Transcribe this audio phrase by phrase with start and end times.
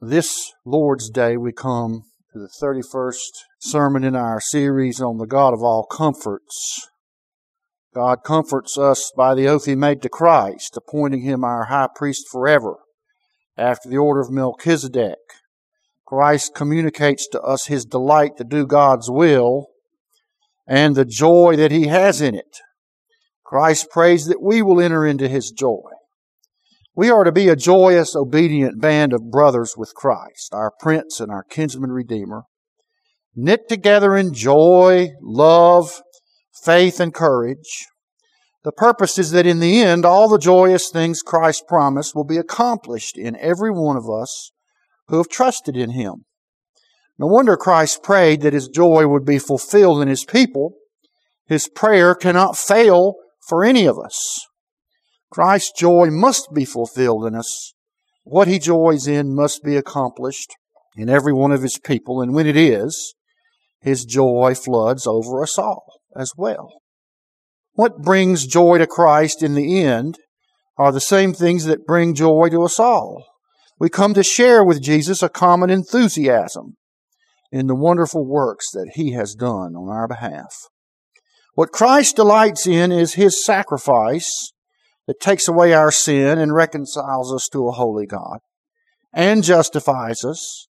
[0.00, 5.52] This Lord's Day, we come to the 31st sermon in our series on the God
[5.52, 6.88] of all comforts.
[7.92, 12.26] God comforts us by the oath he made to Christ, appointing him our high priest
[12.30, 12.76] forever,
[13.56, 15.18] after the order of Melchizedek.
[16.06, 19.66] Christ communicates to us his delight to do God's will
[20.64, 22.60] and the joy that he has in it.
[23.44, 25.90] Christ prays that we will enter into his joy.
[26.98, 31.30] We are to be a joyous, obedient band of brothers with Christ, our Prince and
[31.30, 32.42] our kinsman Redeemer,
[33.36, 36.02] knit together in joy, love,
[36.64, 37.86] faith, and courage.
[38.64, 42.36] The purpose is that in the end, all the joyous things Christ promised will be
[42.36, 44.50] accomplished in every one of us
[45.06, 46.24] who have trusted in Him.
[47.16, 50.72] No wonder Christ prayed that His joy would be fulfilled in His people.
[51.46, 53.14] His prayer cannot fail
[53.46, 54.48] for any of us.
[55.30, 57.74] Christ's joy must be fulfilled in us.
[58.24, 60.54] What he joys in must be accomplished
[60.96, 63.14] in every one of his people, and when it is,
[63.80, 65.84] his joy floods over us all
[66.16, 66.80] as well.
[67.72, 70.18] What brings joy to Christ in the end
[70.76, 73.24] are the same things that bring joy to us all.
[73.78, 76.76] We come to share with Jesus a common enthusiasm
[77.52, 80.54] in the wonderful works that he has done on our behalf.
[81.54, 84.52] What Christ delights in is his sacrifice
[85.08, 88.40] that takes away our sin and reconciles us to a holy God,
[89.10, 90.68] and justifies us,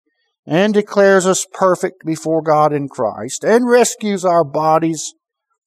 [0.44, 5.14] and declares us perfect before God in Christ, and rescues our bodies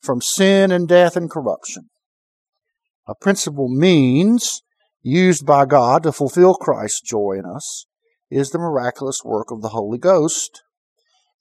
[0.02, 1.90] from sin and death and corruption.
[3.08, 4.62] A principal means
[5.02, 7.86] used by God to fulfill Christ's joy in us
[8.30, 10.62] is the miraculous work of the Holy Ghost.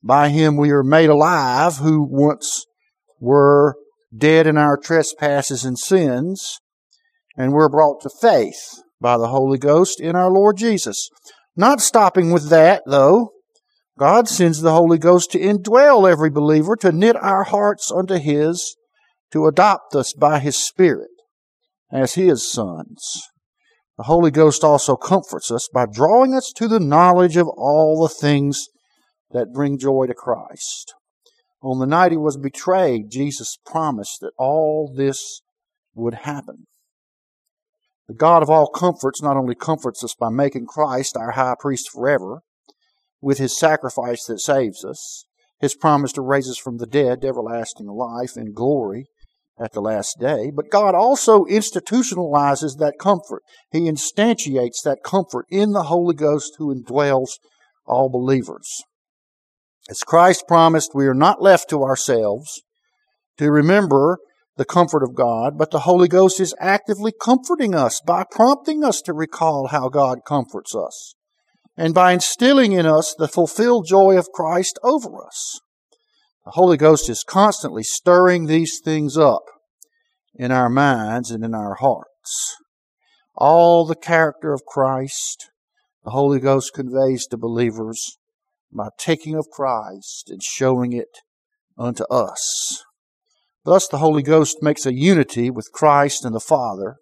[0.00, 2.66] By Him we are made alive who once
[3.18, 3.74] were
[4.16, 6.60] dead in our trespasses and sins,
[7.36, 11.10] and we're brought to faith by the Holy Ghost in our Lord Jesus.
[11.54, 13.30] Not stopping with that, though,
[13.98, 18.76] God sends the Holy Ghost to indwell every believer, to knit our hearts unto His,
[19.32, 21.08] to adopt us by His Spirit
[21.90, 23.22] as His sons.
[23.96, 28.14] The Holy Ghost also comforts us by drawing us to the knowledge of all the
[28.14, 28.66] things
[29.30, 30.94] that bring joy to Christ.
[31.62, 35.40] On the night He was betrayed, Jesus promised that all this
[35.94, 36.66] would happen.
[38.08, 41.90] The God of all comforts not only comforts us by making Christ our high priest
[41.92, 42.42] forever,
[43.20, 45.24] with his sacrifice that saves us,
[45.58, 49.06] his promise to raise us from the dead to everlasting life in glory
[49.58, 53.42] at the last day, but God also institutionalizes that comfort.
[53.70, 57.30] He instantiates that comfort in the Holy Ghost who indwells
[57.86, 58.68] all believers.
[59.88, 62.62] As Christ promised, we are not left to ourselves
[63.38, 64.18] to remember
[64.56, 69.02] the comfort of God, but the Holy Ghost is actively comforting us by prompting us
[69.02, 71.14] to recall how God comforts us
[71.76, 75.60] and by instilling in us the fulfilled joy of Christ over us.
[76.46, 79.42] The Holy Ghost is constantly stirring these things up
[80.34, 82.56] in our minds and in our hearts.
[83.34, 85.50] All the character of Christ,
[86.04, 88.16] the Holy Ghost conveys to believers
[88.72, 91.18] by taking of Christ and showing it
[91.76, 92.84] unto us.
[93.66, 96.98] Thus, the Holy Ghost makes a unity with Christ and the Father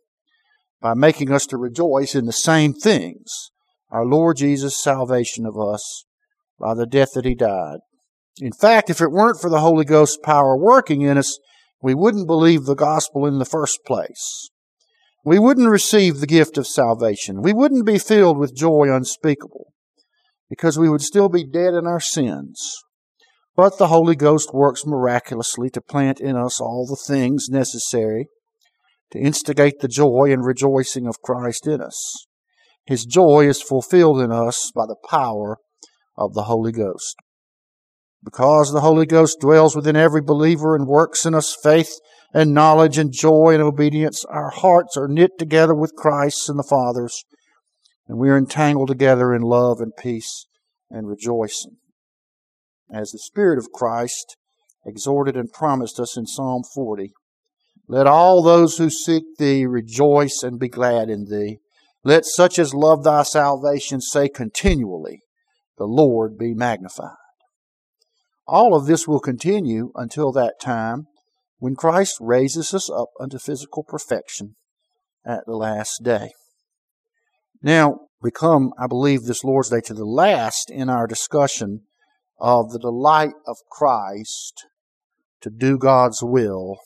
[0.81, 3.51] by making us to rejoice in the same things
[3.91, 6.07] our Lord Jesus' salvation of us
[6.59, 7.81] by the death that He died.
[8.41, 11.39] In fact, if it weren't for the Holy Ghost's power working in us,
[11.83, 14.49] we wouldn't believe the gospel in the first place.
[15.23, 17.43] We wouldn't receive the gift of salvation.
[17.43, 19.75] We wouldn't be filled with joy unspeakable
[20.49, 22.75] because we would still be dead in our sins.
[23.57, 28.27] But the Holy Ghost works miraculously to plant in us all the things necessary
[29.13, 32.27] to instigate the joy and rejoicing of Christ in us.
[32.85, 35.59] His joy is fulfilled in us by the power
[36.17, 37.17] of the Holy Ghost.
[38.25, 42.01] Because the Holy Ghost dwells within every believer and works in us faith
[42.33, 46.67] and knowledge and joy and obedience, our hearts are knit together with Christ's and the
[46.69, 47.25] Father's,
[48.09, 50.47] and we are entangled together in love and peace
[50.91, 51.77] and rejoicing
[52.95, 54.37] as the Spirit of Christ
[54.87, 57.13] exhorted and promised us in Psalm 40.
[57.89, 61.59] Let all those who seek thee rejoice and be glad in thee.
[62.05, 65.21] Let such as love thy salvation say continually,
[65.79, 67.17] The Lord be magnified.
[68.47, 71.07] All of this will continue until that time
[71.59, 74.55] when Christ raises us up unto physical perfection
[75.27, 76.33] at the last day.
[77.63, 81.83] Now, we come, I believe, this Lord's Day to the last in our discussion
[82.45, 84.67] of the delight of Christ
[85.41, 86.77] to do God's will,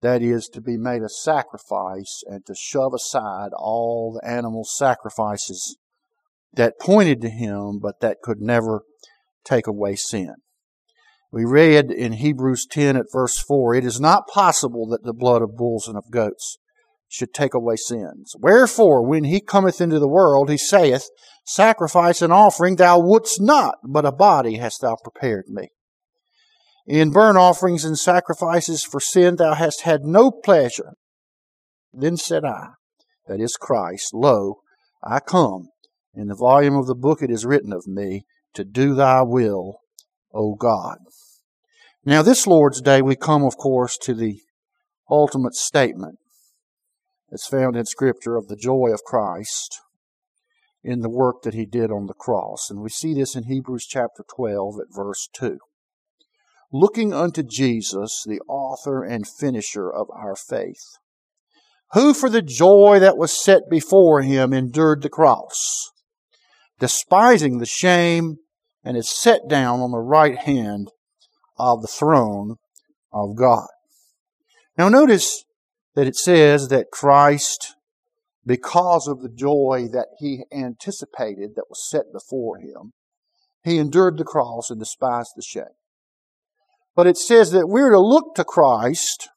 [0.00, 5.76] that is, to be made a sacrifice and to shove aside all the animal sacrifices
[6.52, 8.82] that pointed to him, but that could never
[9.44, 10.34] take away sin.
[11.30, 15.42] We read in Hebrews 10 at verse 4, it is not possible that the blood
[15.42, 16.58] of bulls and of goats
[17.12, 18.34] should take away sins.
[18.38, 21.10] Wherefore, when he cometh into the world, he saith,
[21.44, 25.68] Sacrifice and offering thou wouldst not, but a body hast thou prepared me.
[26.86, 30.94] In burnt offerings and sacrifices for sin thou hast had no pleasure.
[31.92, 32.68] Then said I,
[33.26, 34.60] that is Christ, Lo,
[35.04, 35.68] I come.
[36.14, 38.24] In the volume of the book it is written of me,
[38.54, 39.80] to do thy will,
[40.32, 40.96] O God.
[42.06, 44.40] Now, this Lord's Day, we come, of course, to the
[45.10, 46.18] ultimate statement
[47.32, 49.80] that's found in Scripture of the joy of Christ
[50.84, 52.68] in the work that he did on the cross.
[52.68, 55.56] And we see this in Hebrews chapter 12 at verse 2.
[56.70, 60.98] Looking unto Jesus, the author and finisher of our faith,
[61.92, 65.90] who for the joy that was set before him endured the cross,
[66.78, 68.36] despising the shame,
[68.84, 70.88] and is set down on the right hand
[71.58, 72.56] of the throne
[73.10, 73.68] of God.
[74.76, 75.44] Now notice
[75.94, 77.74] that it says that Christ,
[78.44, 82.92] because of the joy that he anticipated that was set before him,
[83.62, 85.76] he endured the cross and despised the shame.
[86.94, 89.28] But it says that we're to look to Christ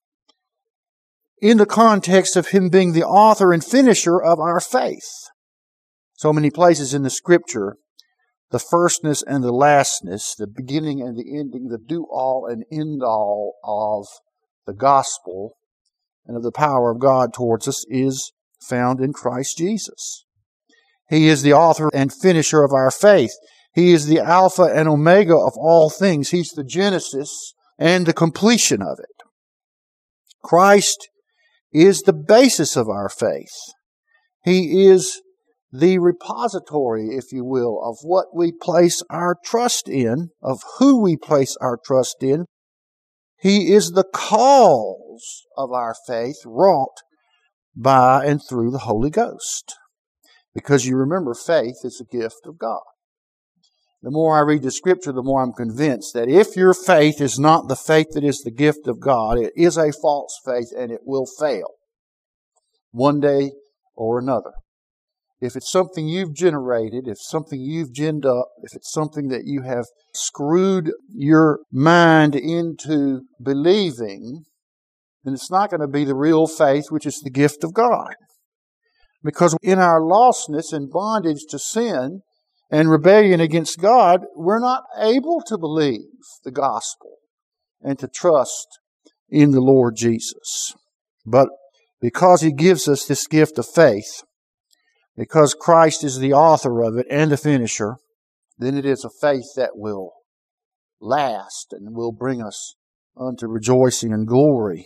[1.41, 5.29] in the context of him being the author and finisher of our faith.
[6.13, 7.77] So many places in the scripture
[8.51, 13.01] the firstness and the lastness, the beginning and the ending, the do all and end
[13.03, 14.07] all of
[14.65, 15.57] the gospel
[16.25, 18.31] and of the power of God towards us is
[18.61, 20.25] found in Christ Jesus.
[21.09, 23.31] He is the author and finisher of our faith.
[23.73, 26.29] He is the Alpha and Omega of all things.
[26.29, 29.27] He's the Genesis and the completion of it.
[30.43, 31.09] Christ
[31.71, 33.53] is the basis of our faith.
[34.43, 35.21] He is
[35.71, 41.17] the repository, if you will, of what we place our trust in, of who we
[41.17, 42.45] place our trust in.
[43.39, 46.97] He is the cause of our faith wrought
[47.75, 49.75] by and through the Holy Ghost.
[50.53, 52.81] Because you remember, faith is a gift of God.
[54.01, 57.39] The more I read the scripture, the more I'm convinced that if your faith is
[57.39, 60.91] not the faith that is the gift of God, it is a false faith and
[60.91, 61.67] it will fail
[62.91, 63.51] one day
[63.95, 64.51] or another
[65.45, 69.61] if it's something you've generated, if something you've ginned up, if it's something that you
[69.61, 74.43] have screwed your mind into believing,
[75.23, 78.15] then it's not going to be the real faith, which is the gift of God.
[79.23, 82.21] Because in our lostness and bondage to sin
[82.69, 86.01] and rebellion against God, we're not able to believe
[86.43, 87.17] the gospel
[87.81, 88.67] and to trust
[89.29, 90.73] in the Lord Jesus.
[91.25, 91.49] But
[91.99, 94.21] because He gives us this gift of faith,
[95.17, 97.97] because Christ is the author of it and the finisher,
[98.57, 100.13] then it is a faith that will
[100.99, 102.75] last and will bring us
[103.17, 104.85] unto rejoicing and glory.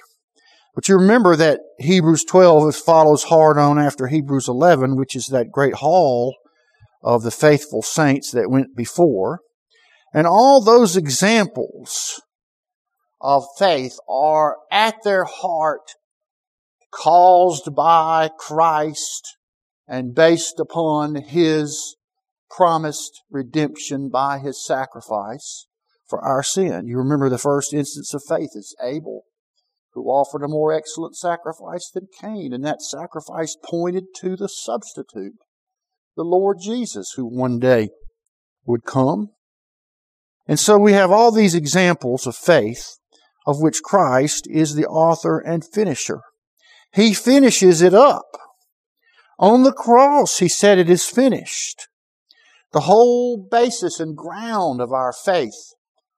[0.75, 5.51] But you remember that Hebrews 12 follows hard on after Hebrews 11, which is that
[5.51, 6.35] great hall
[7.01, 9.39] of the faithful saints that went before.
[10.13, 12.21] And all those examples
[13.21, 15.91] of faith are at their heart
[16.91, 19.37] caused by Christ
[19.89, 21.97] and based upon His
[22.49, 25.65] promised redemption by His sacrifice
[26.07, 26.87] for our sin.
[26.87, 29.23] You remember the first instance of faith is Abel,
[29.93, 35.33] who offered a more excellent sacrifice than Cain, and that sacrifice pointed to the substitute,
[36.15, 37.89] the Lord Jesus, who one day
[38.65, 39.29] would come.
[40.47, 42.97] And so we have all these examples of faith
[43.45, 46.21] of which Christ is the author and finisher.
[46.93, 48.25] He finishes it up.
[49.39, 51.87] On the cross, he said, It is finished.
[52.73, 55.73] The whole basis and ground of our faith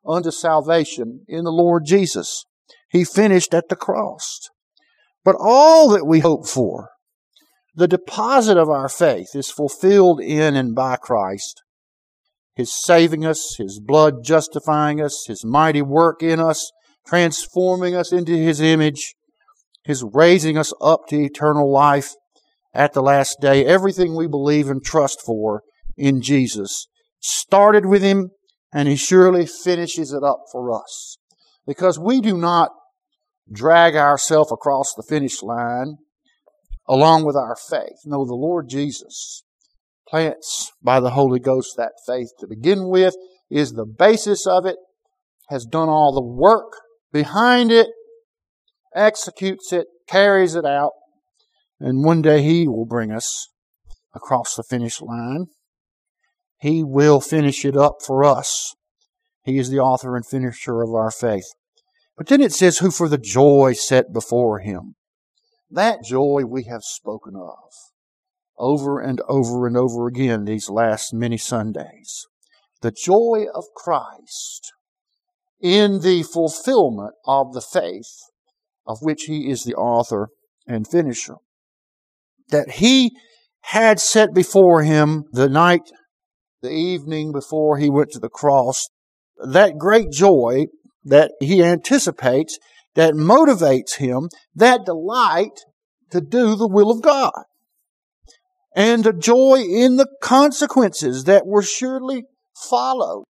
[0.05, 2.45] unto salvation in the Lord Jesus,
[2.89, 4.49] he finished at the cross.
[5.23, 6.89] But all that we hope for,
[7.75, 11.61] the deposit of our faith, is fulfilled in and by Christ.
[12.55, 16.71] His saving us, His blood justifying us, His mighty work in us,
[17.05, 19.15] transforming us into His image,
[19.83, 22.15] His raising us up to eternal life,
[22.73, 23.65] at the last day.
[23.65, 25.63] Everything we believe and trust for
[25.97, 26.87] in Jesus
[27.19, 28.31] started with Him
[28.73, 31.17] and He surely finishes it up for us.
[31.67, 32.71] Because we do not
[33.51, 35.97] drag ourselves across the finish line
[36.87, 37.99] along with our faith.
[38.05, 39.43] No, the Lord Jesus
[40.07, 43.15] plants by the Holy Ghost that faith to begin with,
[43.49, 44.75] is the basis of it,
[45.49, 46.73] has done all the work
[47.11, 47.87] behind it,
[48.95, 50.91] executes it, carries it out,
[51.81, 53.49] and one day He will bring us
[54.13, 55.47] across the finish line.
[56.59, 58.75] He will finish it up for us.
[59.43, 61.47] He is the author and finisher of our faith.
[62.15, 64.95] But then it says, who for the joy set before him.
[65.71, 67.71] That joy we have spoken of
[68.57, 72.27] over and over and over again these last many Sundays.
[72.81, 74.73] The joy of Christ
[75.59, 78.19] in the fulfillment of the faith
[78.85, 80.29] of which he is the author
[80.67, 81.37] and finisher.
[82.51, 83.11] That he
[83.61, 85.91] had set before him the night,
[86.61, 88.87] the evening before he went to the cross,
[89.37, 90.67] that great joy
[91.03, 92.59] that he anticipates,
[92.95, 95.59] that motivates him, that delight
[96.11, 97.31] to do the will of God.
[98.75, 102.23] And the joy in the consequences that were surely
[102.69, 103.25] followed.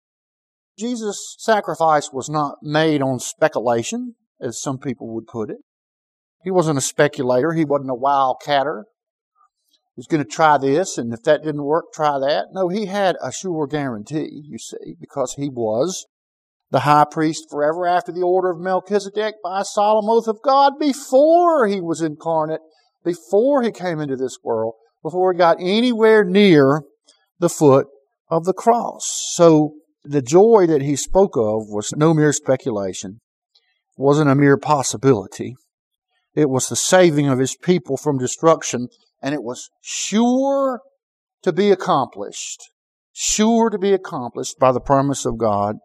[0.78, 5.58] Jesus' sacrifice was not made on speculation, as some people would put it.
[6.44, 7.54] He wasn't a speculator.
[7.54, 8.84] He wasn't a wildcatter.
[10.00, 12.54] Was going to try this, and if that didn't work, try that.
[12.54, 16.06] No, he had a sure guarantee, you see, because he was
[16.72, 20.80] the high priest forever after the order of Melchizedek by a solemn oath of God
[20.80, 22.62] before he was incarnate,
[23.04, 26.84] before he came into this world, before he got anywhere near
[27.40, 27.88] the foot
[28.30, 29.04] of the cross.
[29.34, 29.74] So
[30.06, 33.20] the joy that he spoke of was no mere speculation,
[33.98, 35.56] wasn't a mere possibility.
[36.36, 38.88] It was the saving of his people from destruction,
[39.22, 40.82] and it was sure
[41.44, 42.70] to be accomplished,
[43.14, 45.78] sure to be accomplished by the promise of God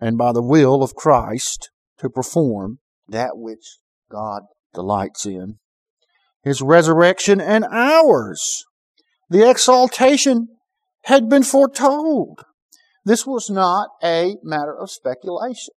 [0.00, 3.78] and by the will of Christ to perform that which
[4.10, 4.42] God
[4.74, 5.58] delights in.
[6.42, 8.64] His resurrection and ours.
[9.30, 10.48] The exaltation
[11.04, 12.40] had been foretold.
[13.04, 15.74] This was not a matter of speculation.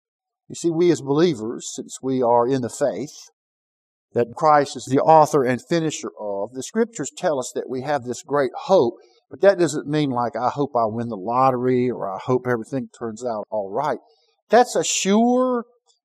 [0.49, 3.31] You see, we as believers, since we are in the faith
[4.14, 8.04] that Christ is the author and finisher of, the scriptures tell us that we have
[8.04, 8.95] this great hope,
[9.31, 12.88] but that doesn't mean like, I hope I win the lottery or I hope everything
[12.97, 13.99] turns out all right.
[14.50, 15.64] That's a sure,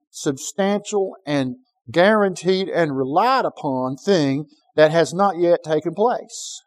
[0.10, 1.58] substantial, and
[1.92, 4.46] guaranteed and relied upon thing
[4.76, 6.62] that has not yet taken place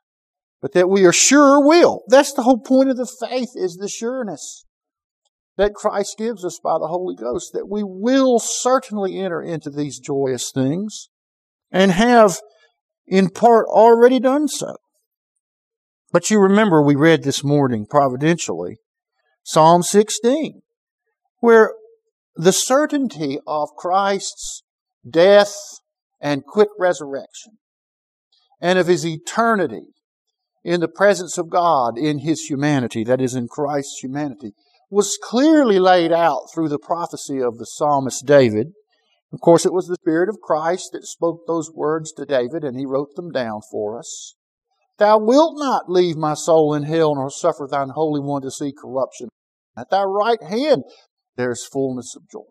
[0.60, 2.02] but that we are sure will.
[2.08, 4.66] That's the whole point of the faith is the sureness
[5.56, 9.98] that Christ gives us by the Holy Ghost, that we will certainly enter into these
[9.98, 11.08] joyous things
[11.70, 12.38] and have
[13.06, 14.76] in part already done so.
[16.12, 18.78] But you remember we read this morning providentially
[19.42, 20.60] Psalm 16,
[21.38, 21.72] where
[22.36, 24.62] the certainty of Christ's
[25.08, 25.54] death
[26.20, 27.54] and quick resurrection
[28.60, 29.94] and of his eternity
[30.62, 34.52] in the presence of God in his humanity, that is, in Christ's humanity,
[34.90, 38.72] was clearly laid out through the prophecy of the psalmist David.
[39.32, 42.76] Of course, it was the Spirit of Christ that spoke those words to David, and
[42.76, 44.34] he wrote them down for us.
[44.98, 48.72] Thou wilt not leave my soul in hell, nor suffer thine Holy One to see
[48.72, 49.28] corruption.
[49.76, 50.82] At thy right hand
[51.36, 52.42] there is fullness of joy.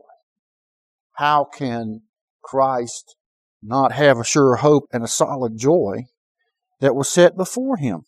[1.17, 2.03] How can
[2.41, 3.15] Christ
[3.61, 6.03] not have a sure hope and a solid joy
[6.79, 8.03] that was set before him.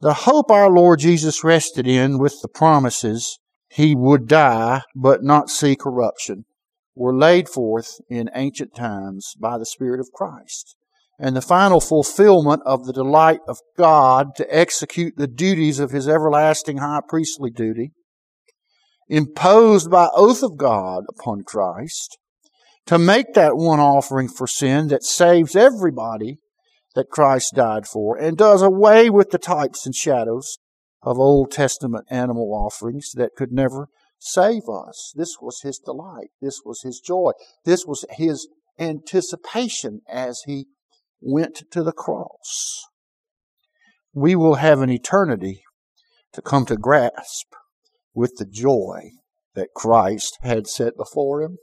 [0.00, 5.50] The hope our Lord Jesus rested in with the promises he would die but not
[5.50, 6.44] see corruption
[6.96, 10.74] were laid forth in ancient times by the Spirit of Christ.
[11.18, 16.08] And the final fulfillment of the delight of God to execute the duties of his
[16.08, 17.92] everlasting high priestly duty,
[19.08, 22.18] imposed by oath of God upon Christ,
[22.86, 26.38] to make that one offering for sin that saves everybody
[26.94, 30.58] that Christ died for and does away with the types and shadows
[31.02, 33.88] of Old Testament animal offerings that could never
[34.26, 35.12] save us.
[35.14, 36.30] This was his delight.
[36.40, 37.32] This was his joy.
[37.64, 40.66] This was his anticipation as he
[41.20, 42.84] went to the cross.
[44.12, 45.62] We will have an eternity
[46.32, 47.52] to come to grasp
[48.14, 49.10] with the joy
[49.54, 51.58] that Christ had set before him.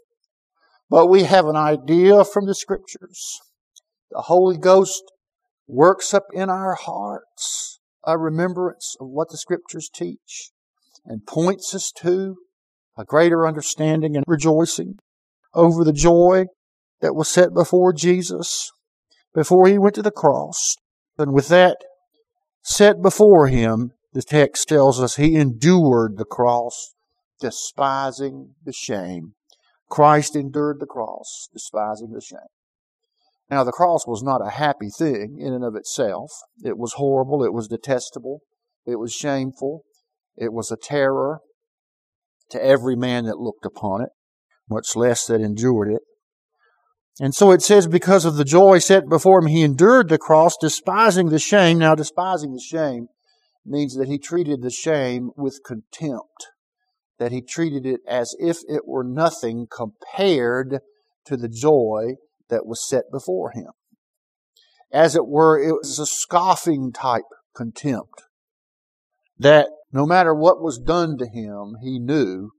[0.90, 3.40] But we have an idea from the scriptures.
[4.12, 5.04] The Holy Ghost
[5.68, 10.52] works up in our hearts a remembrance of what the scriptures teach
[11.06, 12.38] and points us to
[12.98, 14.96] a greater understanding and rejoicing
[15.54, 16.46] over the joy
[17.02, 18.72] that was set before Jesus
[19.34, 20.76] before he went to the cross.
[21.18, 21.78] And with that
[22.62, 26.94] set before him, the text tells us he endured the cross,
[27.40, 29.34] despising the shame.
[29.90, 32.40] Christ endured the cross, despising the shame.
[33.50, 36.32] Now, the cross was not a happy thing in and of itself.
[36.64, 37.44] It was horrible.
[37.44, 38.42] It was detestable.
[38.86, 39.84] It was shameful.
[40.38, 41.40] It was a terror
[42.54, 44.10] to every man that looked upon it,
[44.70, 46.02] much less that endured it.
[47.20, 50.56] And so it says, because of the joy set before him, he endured the cross,
[50.60, 51.78] despising the shame.
[51.78, 53.08] Now, despising the shame
[53.66, 56.48] means that he treated the shame with contempt,
[57.20, 60.80] that he treated it as if it were nothing compared
[61.26, 62.16] to the joy
[62.50, 63.70] that was set before him.
[64.92, 67.24] As it were, it was a scoffing type
[67.56, 68.24] contempt
[69.38, 72.50] that no matter what was done to him, he knew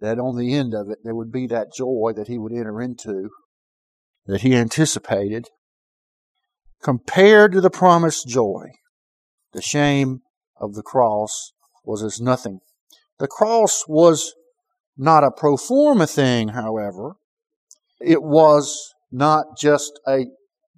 [0.00, 2.82] that on the end of it there would be that joy that he would enter
[2.82, 3.30] into
[4.26, 5.48] that he anticipated.
[6.82, 8.66] Compared to the promised joy,
[9.52, 10.20] the shame
[10.60, 11.52] of the cross
[11.82, 12.60] was as nothing.
[13.18, 14.34] The cross was
[14.98, 17.14] not a pro forma thing, however.
[18.00, 20.26] It was not just a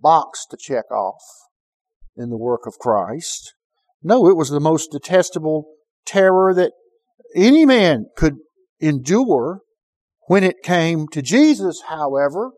[0.01, 1.23] box to check off
[2.17, 3.55] in the work of Christ.
[4.01, 5.67] No, it was the most detestable
[6.09, 6.73] terror that
[7.35, 8.37] any man could
[8.81, 9.61] endure.
[10.27, 12.51] When it came to Jesus, however,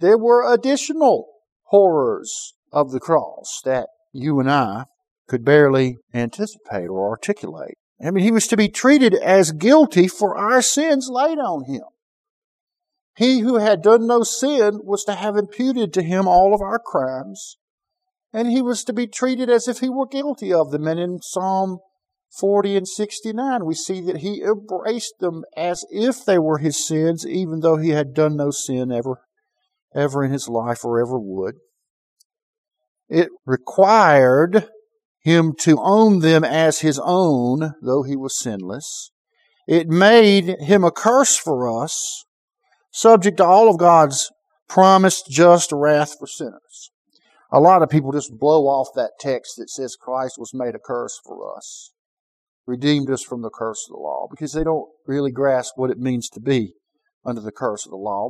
[0.00, 1.28] there were additional
[1.66, 4.86] horrors of the cross that you and I
[5.28, 7.74] could barely anticipate or articulate.
[8.04, 11.84] I mean, he was to be treated as guilty for our sins laid on him.
[13.16, 16.80] He who had done no sin was to have imputed to him all of our
[16.84, 17.56] crimes,
[18.32, 20.88] and he was to be treated as if he were guilty of them.
[20.88, 21.78] And in Psalm
[22.38, 27.26] 40 and 69, we see that he embraced them as if they were his sins,
[27.26, 29.20] even though he had done no sin ever,
[29.94, 31.56] ever in his life or ever would.
[33.08, 34.68] It required
[35.22, 39.10] him to own them as his own, though he was sinless.
[39.68, 42.24] It made him a curse for us,
[42.90, 44.30] subject to all of God's
[44.68, 46.90] promised just wrath for sinners.
[47.50, 50.78] A lot of people just blow off that text that says Christ was made a
[50.78, 51.90] curse for us,
[52.66, 55.98] redeemed us from the curse of the law, because they don't really grasp what it
[55.98, 56.74] means to be
[57.24, 58.28] under the curse of the law.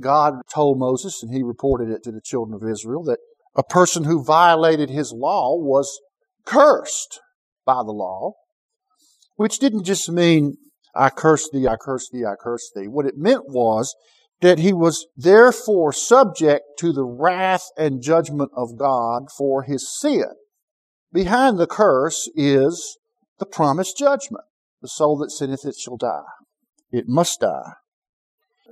[0.00, 3.18] God told Moses, and he reported it to the children of Israel, that
[3.56, 6.00] a person who violated his law was
[6.46, 7.20] cursed
[7.66, 8.32] by the law,
[9.36, 10.56] which didn't just mean,
[10.94, 12.88] I curse thee, I curse thee, I curse thee.
[12.88, 13.94] What it meant was
[14.40, 20.32] that he was therefore subject to the wrath and judgment of God for his sin.
[21.12, 22.98] Behind the curse is
[23.40, 24.44] the promised judgment.
[24.82, 26.22] The soul that sinneth, it shall die.
[26.90, 27.72] It must die.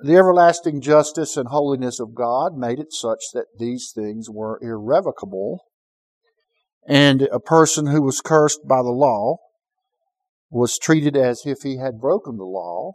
[0.03, 5.65] The everlasting justice and holiness of God made it such that these things were irrevocable.
[6.87, 9.39] And a person who was cursed by the law
[10.51, 12.93] was treated as if he had broken the law,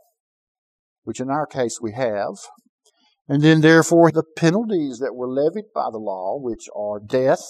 [1.03, 2.35] which in our case we have.
[3.27, 7.43] And then, therefore, the penalties that were levied by the law, which are death,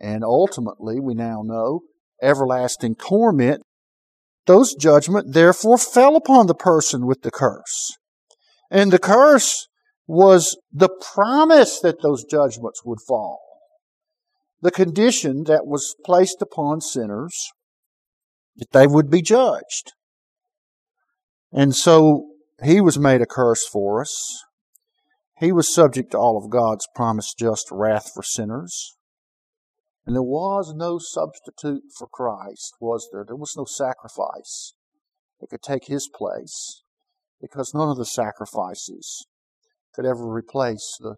[0.00, 1.80] and ultimately, we now know,
[2.22, 3.62] everlasting torment,
[4.46, 7.96] those judgment therefore fell upon the person with the curse.
[8.70, 9.68] And the curse
[10.06, 13.40] was the promise that those judgments would fall.
[14.62, 17.50] The condition that was placed upon sinners
[18.56, 19.92] that they would be judged.
[21.52, 22.28] And so
[22.62, 24.44] he was made a curse for us.
[25.38, 28.96] He was subject to all of God's promised just wrath for sinners.
[30.06, 33.24] And there was no substitute for Christ, was there?
[33.26, 34.74] There was no sacrifice
[35.40, 36.82] that could take his place
[37.40, 39.26] because none of the sacrifices
[39.94, 41.16] could ever replace the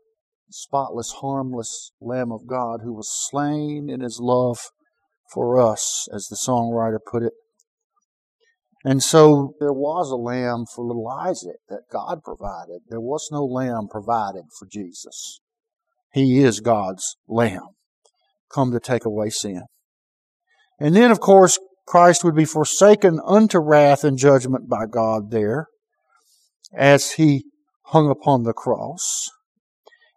[0.50, 4.58] spotless, harmless Lamb of God who was slain in his love
[5.32, 7.34] for us, as the songwriter put it.
[8.84, 12.82] And so there was a lamb for little Isaac that God provided.
[12.88, 15.40] There was no lamb provided for Jesus.
[16.12, 17.74] He is God's lamb,
[18.52, 19.62] come to take away sin.
[20.78, 25.66] And then, of course, Christ would be forsaken unto wrath and judgment by God there
[26.74, 27.44] as he
[27.86, 29.30] hung upon the cross.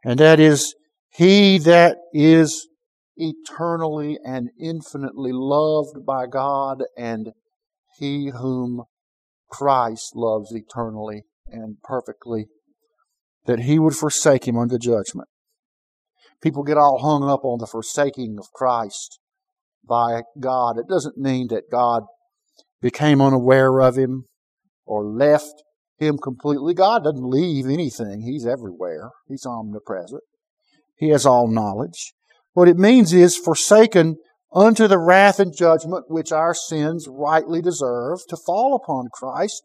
[0.03, 0.75] And that is,
[1.09, 2.67] he that is
[3.15, 7.31] eternally and infinitely loved by God and
[7.97, 8.83] he whom
[9.49, 12.47] Christ loves eternally and perfectly,
[13.45, 15.27] that he would forsake him unto judgment.
[16.41, 19.19] People get all hung up on the forsaking of Christ
[19.87, 20.77] by God.
[20.77, 22.03] It doesn't mean that God
[22.81, 24.25] became unaware of him
[24.85, 25.63] or left
[25.97, 26.73] him completely.
[26.73, 28.21] God doesn't leave anything.
[28.21, 29.11] He's everywhere.
[29.27, 30.23] He's omnipresent.
[30.95, 32.13] He has all knowledge.
[32.53, 34.17] What it means is forsaken
[34.53, 39.63] unto the wrath and judgment which our sins rightly deserve to fall upon Christ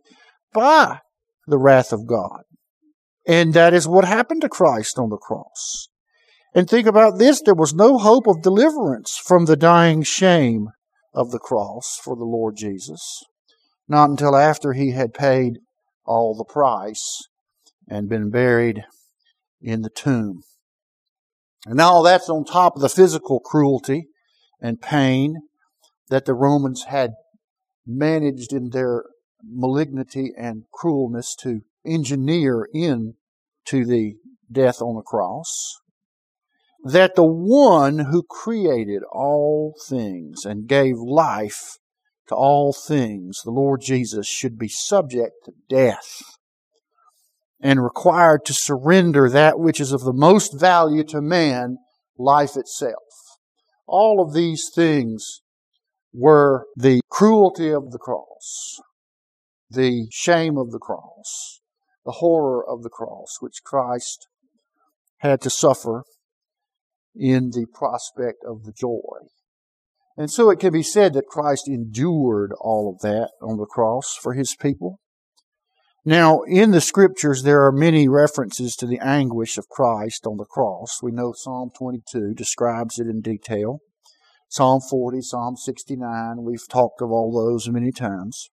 [0.52, 1.00] by
[1.46, 2.42] the wrath of God.
[3.26, 5.88] And that is what happened to Christ on the cross.
[6.56, 10.70] And think about this there was no hope of deliverance from the dying shame
[11.12, 13.22] of the cross for the Lord Jesus,
[13.86, 15.58] not until after he had paid
[16.06, 17.28] all the price
[17.86, 18.84] and been buried
[19.60, 20.44] in the tomb.
[21.66, 24.08] And all that's on top of the physical cruelty
[24.58, 25.34] and pain
[26.08, 27.10] that the Romans had
[27.86, 29.04] managed in their
[29.44, 33.16] malignity and cruelness to engineer in
[33.66, 34.14] to the
[34.50, 35.82] death on the cross.
[36.92, 41.78] That the one who created all things and gave life
[42.28, 46.22] to all things, the Lord Jesus, should be subject to death
[47.60, 51.78] and required to surrender that which is of the most value to man,
[52.18, 53.02] life itself.
[53.88, 55.40] All of these things
[56.12, 58.78] were the cruelty of the cross,
[59.68, 61.60] the shame of the cross,
[62.04, 64.28] the horror of the cross, which Christ
[65.18, 66.04] had to suffer
[67.18, 69.28] in the prospect of the joy.
[70.16, 74.16] And so it can be said that Christ endured all of that on the cross
[74.20, 74.98] for his people.
[76.04, 80.44] Now, in the scriptures, there are many references to the anguish of Christ on the
[80.44, 81.02] cross.
[81.02, 83.80] We know Psalm 22 describes it in detail.
[84.48, 88.48] Psalm 40, Psalm 69, we've talked of all those many times.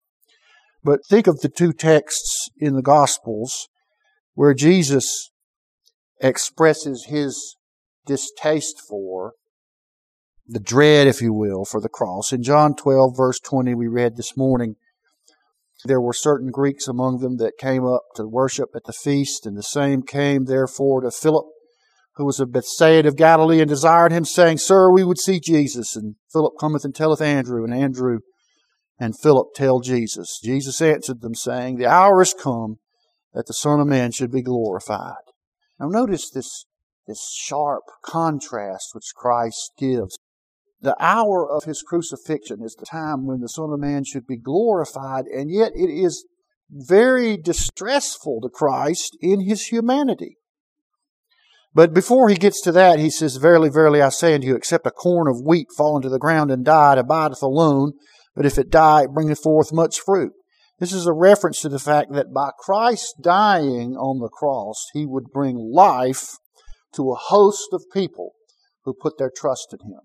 [0.83, 3.69] But think of the two texts in the Gospels
[4.35, 5.31] where Jesus
[6.21, 7.57] expresses his
[8.07, 9.35] distaste for,
[10.47, 12.33] the dread, if you will, for the cross.
[12.33, 14.77] In John 12, verse 20, we read this morning,
[15.85, 19.57] there were certain Greeks among them that came up to worship at the feast, and
[19.57, 21.47] the same came therefore to Philip,
[22.17, 25.97] who was of Bethsaida of Galilee, and desired him, saying, Sir, we would see Jesus.
[25.97, 28.19] And Philip cometh and telleth Andrew, and Andrew
[28.99, 30.39] and Philip tell Jesus.
[30.43, 32.77] Jesus answered them, saying, The hour is come
[33.33, 35.15] that the Son of Man should be glorified.
[35.81, 36.67] Now notice this,
[37.07, 40.19] this sharp contrast which Christ gives.
[40.81, 44.37] The hour of his crucifixion is the time when the Son of Man should be
[44.37, 46.27] glorified, and yet it is
[46.69, 50.39] very distressful to Christ in his humanity.
[51.75, 54.87] But before he gets to that, he says, Verily, verily, I say unto you, except
[54.87, 57.93] a corn of wheat fall into the ground and die, it abideth alone,
[58.35, 60.33] but if it die, it bringeth forth much fruit.
[60.79, 65.07] This is a reference to the fact that by Christ dying on the cross, he
[65.07, 66.33] would bring life
[66.95, 68.33] to a host of people
[68.85, 70.01] who put their trust in him.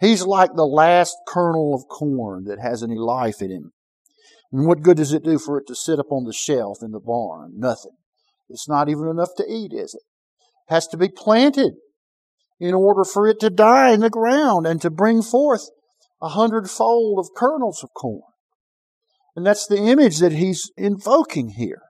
[0.00, 3.72] He's like the last kernel of corn that has any life in him.
[4.50, 6.90] And what good does it do for it to sit up on the shelf in
[6.90, 7.52] the barn?
[7.56, 7.92] Nothing.
[8.48, 10.02] It's not even enough to eat, is it?
[10.68, 11.74] It has to be planted
[12.60, 15.68] in order for it to die in the ground and to bring forth
[16.20, 18.22] a hundredfold of kernels of corn.
[19.34, 21.82] And that's the image that he's invoking here.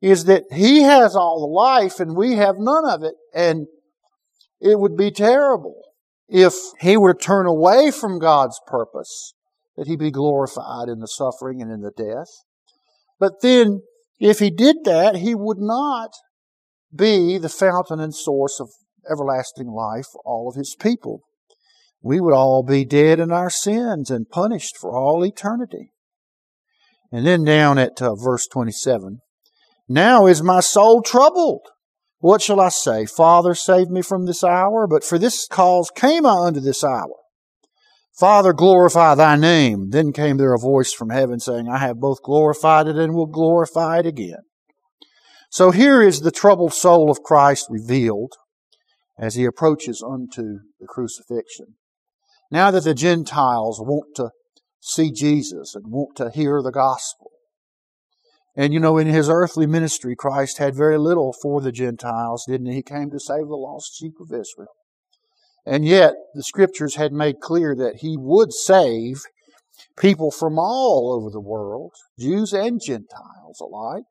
[0.00, 3.14] Is that he has all the life and we have none of it.
[3.34, 3.66] And
[4.60, 5.82] it would be terrible
[6.28, 9.34] if he were to turn away from God's purpose,
[9.76, 12.28] that he be glorified in the suffering and in the death.
[13.18, 13.82] But then,
[14.18, 16.10] if he did that, he would not
[16.94, 18.68] be the fountain and source of
[19.10, 21.22] everlasting life for all of his people.
[22.02, 25.92] We would all be dead in our sins and punished for all eternity.
[27.12, 29.20] And then down at uh, verse 27,
[29.88, 31.62] now is my soul troubled.
[32.18, 33.06] What shall I say?
[33.06, 34.86] Father, save me from this hour.
[34.86, 37.14] But for this cause came I unto this hour.
[38.18, 39.90] Father, glorify thy name.
[39.90, 43.26] Then came there a voice from heaven saying, I have both glorified it and will
[43.26, 44.42] glorify it again.
[45.50, 48.32] So here is the troubled soul of Christ revealed
[49.18, 51.76] as he approaches unto the crucifixion.
[52.50, 54.30] Now that the Gentiles want to
[54.80, 57.30] see Jesus and want to hear the gospel,
[58.56, 62.68] and you know, in his earthly ministry, Christ had very little for the Gentiles, didn't
[62.68, 62.76] he?
[62.76, 64.74] He came to save the lost sheep of Israel.
[65.66, 69.22] And yet, the scriptures had made clear that he would save
[69.98, 74.04] people from all over the world, Jews and Gentiles alike.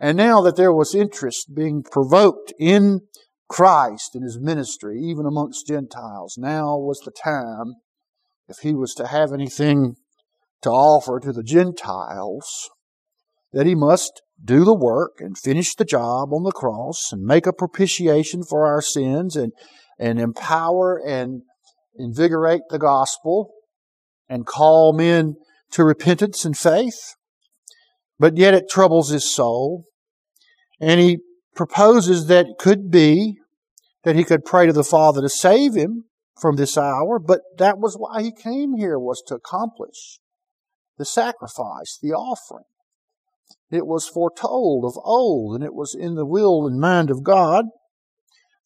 [0.00, 3.02] And now that there was interest being provoked in
[3.48, 7.74] Christ and his ministry, even amongst Gentiles, now was the time,
[8.48, 9.94] if he was to have anything
[10.62, 12.70] to offer to the Gentiles,
[13.54, 17.46] that he must do the work and finish the job on the cross and make
[17.46, 19.52] a propitiation for our sins and,
[19.98, 21.42] and empower and
[21.96, 23.54] invigorate the gospel
[24.28, 25.36] and call men
[25.70, 27.14] to repentance and faith.
[28.18, 29.84] But yet it troubles his soul.
[30.80, 31.18] And he
[31.54, 33.38] proposes that it could be
[34.02, 36.04] that he could pray to the Father to save him
[36.40, 40.18] from this hour, but that was why he came here, was to accomplish
[40.98, 42.64] the sacrifice, the offering.
[43.74, 47.66] It was foretold of old, and it was in the will and mind of God,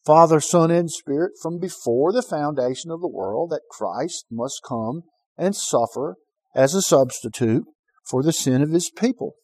[0.05, 5.03] Father, Son, and Spirit, from before the foundation of the world, that Christ must come
[5.37, 6.15] and suffer
[6.55, 7.65] as a substitute
[8.09, 9.35] for the sin of his people.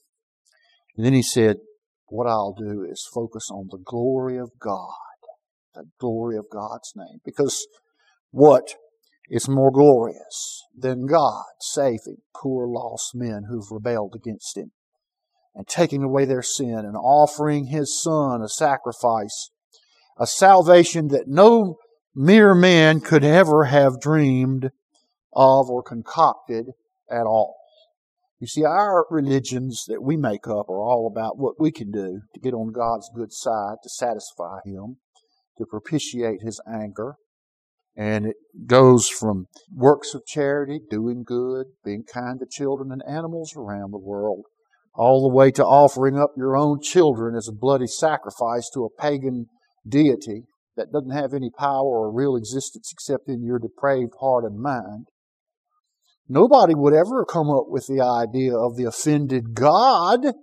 [0.96, 1.58] And then he said,
[2.08, 4.94] What I'll do is focus on the glory of God,
[5.74, 7.20] the glory of God's name.
[7.24, 7.68] Because
[8.32, 8.76] what
[9.30, 14.72] is more glorious than God saving poor lost men who've rebelled against Him
[15.56, 19.50] and taking away their sin and offering His Son a sacrifice,
[20.20, 21.78] a salvation that no
[22.14, 24.72] mere man could ever have dreamed
[25.34, 26.68] of or concocted
[27.10, 27.56] at all.
[28.40, 32.22] You see, our religions that we make up are all about what we can do
[32.34, 34.98] to get on God's good side, to satisfy Him,
[35.58, 37.16] to propitiate His anger.
[37.96, 43.54] And it goes from works of charity, doing good, being kind to children and animals
[43.56, 44.44] around the world,
[44.96, 49.02] all the way to offering up your own children as a bloody sacrifice to a
[49.02, 49.48] pagan
[49.88, 50.44] deity
[50.78, 55.08] that doesn't have any power or real existence except in your depraved heart and mind.
[56.28, 60.34] Nobody would ever come up with the idea of the offended God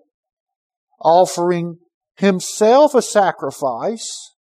[1.01, 1.79] offering
[2.17, 4.35] himself a sacrifice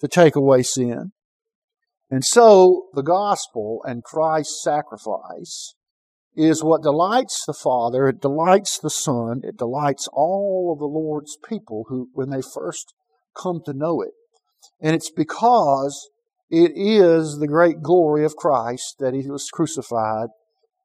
[0.00, 1.12] to take away sin.
[2.10, 5.74] And so the gospel and Christ's sacrifice
[6.36, 11.36] is what delights the Father, it delights the Son, it delights all of the Lord's
[11.48, 12.92] people who, when they first
[13.36, 14.12] come to know it.
[14.80, 16.10] And it's because
[16.50, 20.28] it is the great glory of Christ that He was crucified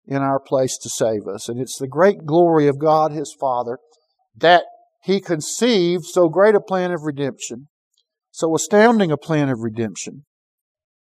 [0.05, 1.49] in our place to save us.
[1.49, 3.79] And it's the great glory of God His Father
[4.38, 4.63] that
[5.03, 7.67] He conceived so great a plan of redemption,
[8.31, 10.25] so astounding a plan of redemption,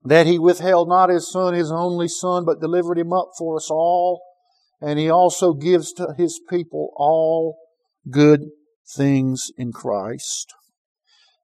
[0.03, 3.69] that He withheld not His Son, His only Son, but delivered Him up for us
[3.71, 4.21] all.
[4.81, 7.57] And He also gives to His people all
[8.09, 8.41] good
[8.95, 10.53] things in Christ.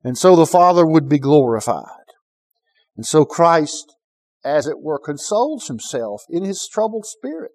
[0.04, 1.86] And so the Father would be glorified.
[2.96, 3.96] And so Christ
[4.44, 7.52] as it were, consoles himself in his troubled spirit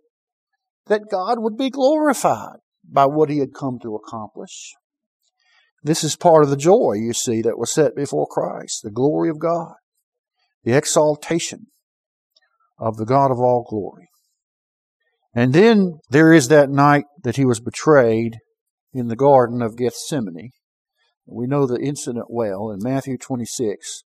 [0.86, 4.74] that God would be glorified by what he had come to accomplish.
[5.82, 9.28] This is part of the joy, you see, that was set before Christ the glory
[9.28, 9.74] of God,
[10.64, 11.66] the exaltation
[12.78, 14.08] of the God of all glory.
[15.36, 18.38] And then there is that night that he was betrayed
[18.94, 20.52] in the Garden of Gethsemane.
[21.26, 24.02] We know the incident well in Matthew 26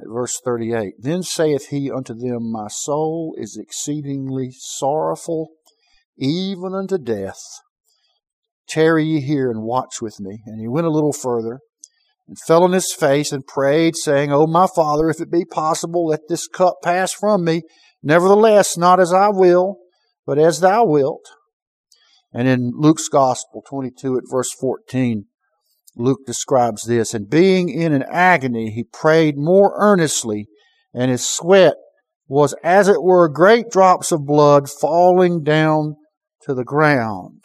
[0.00, 0.94] at verse 38.
[0.98, 5.50] Then saith he unto them, My soul is exceedingly sorrowful,
[6.16, 7.40] even unto death.
[8.66, 10.40] Tarry ye here and watch with me.
[10.46, 11.58] And he went a little further
[12.26, 16.06] and fell on his face and prayed, saying, O my Father, if it be possible,
[16.06, 17.64] let this cup pass from me.
[18.02, 19.76] Nevertheless, not as I will,
[20.26, 21.26] but as thou wilt.
[22.32, 25.26] And in Luke's Gospel 22 at verse 14,
[25.96, 27.14] Luke describes this.
[27.14, 30.48] And being in an agony, he prayed more earnestly,
[30.94, 31.74] and his sweat
[32.28, 35.96] was as it were great drops of blood falling down
[36.42, 37.44] to the ground.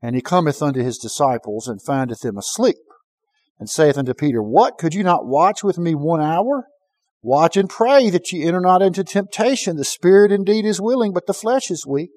[0.00, 2.76] And he cometh unto his disciples, and findeth them asleep,
[3.58, 6.68] and saith unto Peter, What, could you not watch with me one hour?
[7.26, 9.74] Watch and pray that ye enter not into temptation.
[9.74, 12.10] The spirit indeed is willing, but the flesh is weak.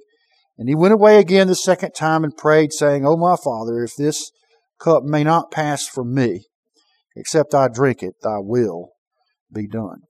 [0.56, 3.96] And he went away again the second time and prayed, saying, O my Father, if
[3.96, 4.30] this
[4.80, 6.46] cup may not pass from me,
[7.16, 8.92] except I drink it, thy will
[9.52, 10.02] be done.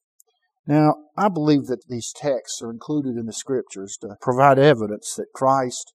[0.67, 5.27] Now, I believe that these texts are included in the scriptures to provide evidence that
[5.33, 5.93] Christ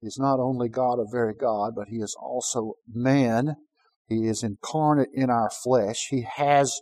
[0.00, 3.56] is not only God of very God, but he is also man.
[4.06, 6.06] He is incarnate in our flesh.
[6.08, 6.80] He has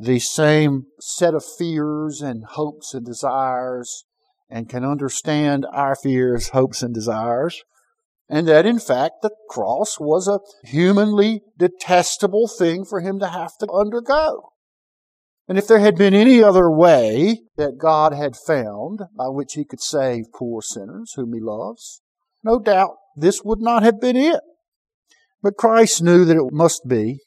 [0.00, 4.04] the same set of fears and hopes and desires
[4.48, 7.62] and can understand our fears, hopes, and desires
[8.30, 13.58] and that in fact the cross was a humanly detestable thing for him to have
[13.58, 14.52] to undergo.
[15.48, 19.64] And if there had been any other way that God had found by which he
[19.64, 22.02] could save poor sinners whom he loves,
[22.44, 24.40] no doubt this would not have been it.
[25.42, 27.18] But Christ knew that it must be.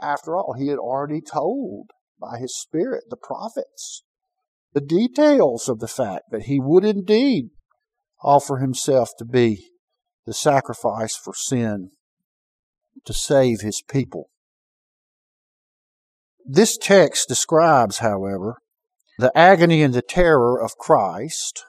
[0.00, 4.02] After all, he had already told by his Spirit the prophets
[4.72, 7.48] the details of the fact that he would indeed
[8.22, 9.70] offer himself to be
[10.26, 11.90] the sacrifice for sin
[13.04, 14.28] to save his people.
[16.44, 18.56] This text describes, however,
[19.18, 21.64] the agony and the terror of Christ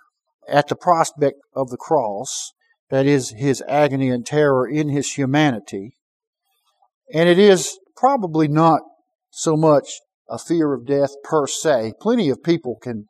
[0.48, 2.52] at the prospect of the cross,
[2.90, 5.98] that is, his agony and terror in his humanity.
[7.14, 8.82] And it is probably not
[9.32, 9.90] so much
[10.30, 11.94] a fear of death per se.
[12.00, 13.06] Plenty of people can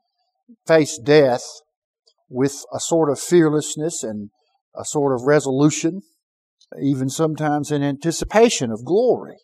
[0.66, 1.44] face death
[2.30, 4.30] with a sort of fearlessness and
[4.76, 6.02] a sort of resolution,
[6.82, 9.38] even sometimes in anticipation of glory,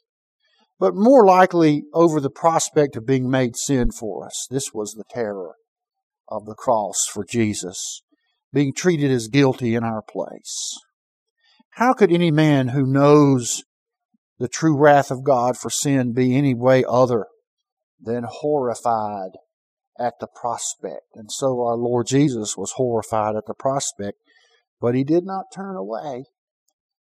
[0.80, 4.48] but more likely over the prospect of being made sin for us.
[4.50, 5.54] This was the terror
[6.28, 8.02] of the cross for Jesus,
[8.52, 10.78] being treated as guilty in our place.
[11.72, 13.64] How could any man who knows
[14.44, 17.28] the true wrath of God for sin be any way other
[17.98, 19.30] than horrified
[19.98, 21.06] at the prospect.
[21.16, 24.18] And so our Lord Jesus was horrified at the prospect,
[24.82, 26.26] but he did not turn away.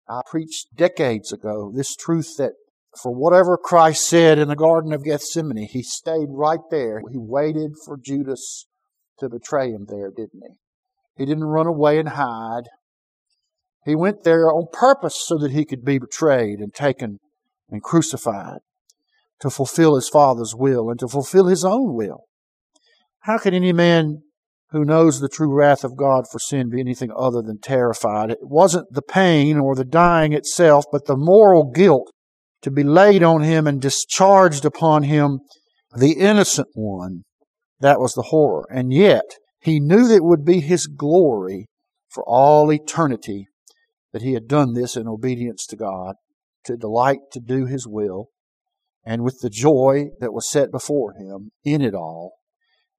[0.10, 2.54] I preached decades ago this truth that
[3.00, 7.00] for whatever Christ said in the Garden of Gethsemane, he stayed right there.
[7.12, 8.66] He waited for Judas
[9.20, 10.56] to betray him there, didn't he?
[11.16, 12.70] He didn't run away and hide.
[13.86, 17.20] He went there on purpose so that he could be betrayed and taken
[17.70, 18.60] and crucified
[19.40, 22.26] to fulfill his Father's will and to fulfill his own will.
[23.22, 24.24] How can any man
[24.72, 28.32] who knows the true wrath of God for sin be anything other than terrified?
[28.32, 32.12] It wasn't the pain or the dying itself, but the moral guilt
[32.62, 35.40] to be laid on him and discharged upon him,
[35.96, 37.24] the innocent one.
[37.80, 38.68] That was the horror.
[38.70, 39.24] And yet,
[39.62, 41.68] he knew that it would be his glory
[42.10, 43.48] for all eternity
[44.12, 46.16] that he had done this in obedience to God,
[46.66, 48.30] to delight to do his will,
[49.06, 52.34] and with the joy that was set before him in it all,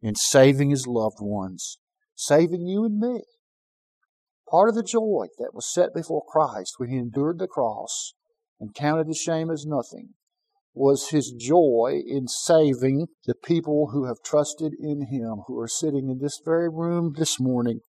[0.00, 1.78] in saving his loved ones,
[2.14, 3.22] saving you and me.
[4.50, 8.14] Part of the joy that was set before Christ when he endured the cross
[8.58, 10.14] and counted the shame as nothing
[10.74, 16.08] was his joy in saving the people who have trusted in him, who are sitting
[16.08, 17.80] in this very room this morning,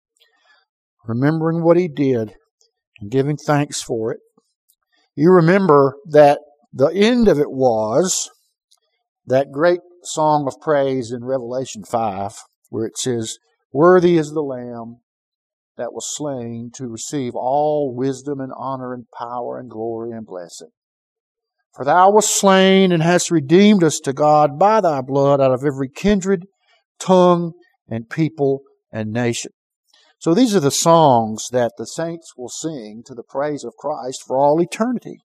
[1.05, 2.35] remembering what he did
[3.01, 4.19] and giving thanks for it.
[5.15, 6.39] You remember that
[6.71, 8.29] the end of it was
[9.25, 12.33] that great song of praise in Revelation 5,
[12.69, 13.37] where it says,
[13.73, 14.97] Worthy is the Lamb
[15.77, 20.69] that was slain to receive all wisdom and honor and power and glory and blessing.
[21.75, 25.63] For thou wast slain and hast redeemed us to God by thy blood out of
[25.65, 26.45] every kindred,
[26.99, 27.53] tongue,
[27.87, 28.61] and people
[28.91, 29.51] and nation.
[30.21, 34.21] So these are the songs that the saints will sing to the praise of Christ
[34.23, 35.23] for all eternity.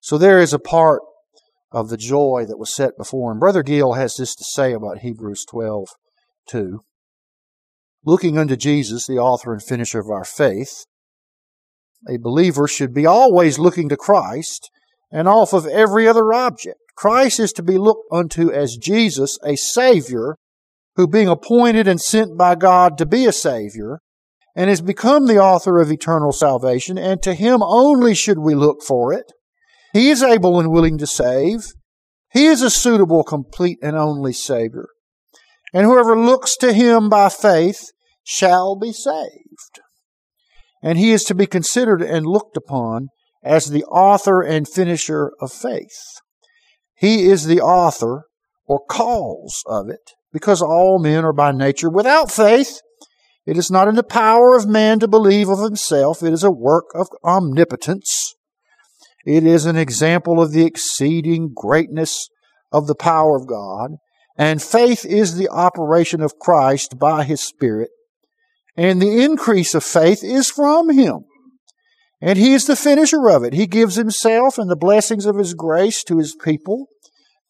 [0.00, 1.02] So there is a part
[1.70, 3.38] of the joy that was set before him.
[3.38, 5.88] Brother Gill has this to say about Hebrews 12,
[6.48, 6.80] 2.
[8.06, 10.86] Looking unto Jesus, the author and finisher of our faith,
[12.08, 14.70] a believer should be always looking to Christ
[15.12, 16.78] and off of every other object.
[16.96, 20.36] Christ is to be looked unto as Jesus, a Savior,
[20.96, 24.00] who being appointed and sent by God to be a Savior,
[24.54, 28.82] and has become the author of eternal salvation, and to Him only should we look
[28.82, 29.32] for it.
[29.92, 31.66] He is able and willing to save.
[32.32, 34.88] He is a suitable, complete, and only Savior.
[35.72, 37.90] And whoever looks to Him by faith
[38.22, 39.80] shall be saved.
[40.82, 43.08] And He is to be considered and looked upon
[43.42, 46.20] as the author and finisher of faith.
[46.94, 48.24] He is the author
[48.66, 52.80] or cause of it, because all men are by nature without faith.
[53.46, 56.22] It is not in the power of man to believe of himself.
[56.22, 58.34] It is a work of omnipotence.
[59.26, 62.28] It is an example of the exceeding greatness
[62.72, 63.92] of the power of God.
[64.36, 67.90] And faith is the operation of Christ by His Spirit.
[68.76, 71.20] And the increase of faith is from Him.
[72.20, 73.52] And He is the finisher of it.
[73.52, 76.88] He gives Himself and the blessings of His grace to His people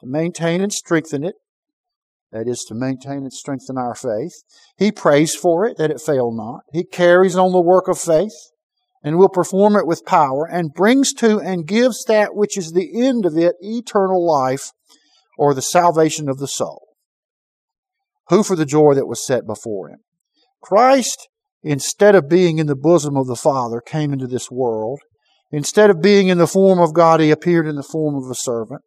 [0.01, 1.37] to maintain and strengthen it.
[2.35, 4.35] That is to maintain and strengthen our faith.
[4.77, 6.65] He prays for it that it fail not.
[6.71, 8.35] He carries on the work of faith
[9.03, 13.03] and will perform it with power and brings to and gives that which is the
[13.03, 14.73] end of it eternal life
[15.39, 16.89] or the salvation of the soul.
[18.29, 20.01] Who for the joy that was set before him?
[20.63, 21.29] Christ
[21.65, 25.01] instead of being in the bosom of the Father, came into this world.
[25.51, 28.35] Instead of being in the form of God, he appeared in the form of a
[28.35, 28.83] servant.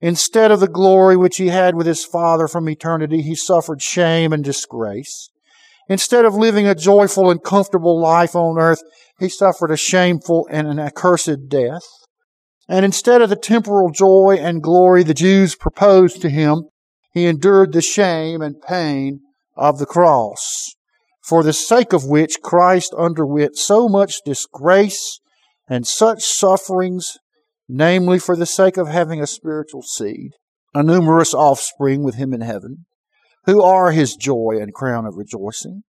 [0.00, 4.32] Instead of the glory which he had with his Father from eternity, he suffered shame
[4.32, 5.30] and disgrace.
[5.88, 8.82] Instead of living a joyful and comfortable life on earth,
[9.18, 11.82] he suffered a shameful and an accursed death.
[12.68, 16.68] And instead of the temporal joy and glory the Jews proposed to him,
[17.12, 19.20] he endured the shame and pain
[19.56, 20.76] of the cross
[21.30, 25.20] for the sake of which Christ underwent so much disgrace
[25.68, 27.18] and such sufferings,
[27.72, 30.32] namely for the sake of having a spiritual seed,
[30.74, 32.86] a numerous offspring with him in heaven,
[33.46, 35.82] who are his joy and crown of rejoicing,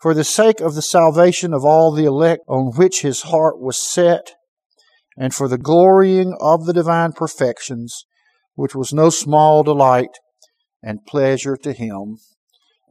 [0.00, 3.76] for the sake of the salvation of all the elect on which his heart was
[3.76, 4.32] set,
[5.16, 8.04] and for the glorying of the divine perfections,
[8.54, 10.18] which was no small delight
[10.82, 12.18] and pleasure to him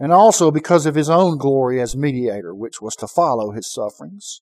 [0.02, 4.42] and also because of his own glory as mediator, which was to follow his sufferings,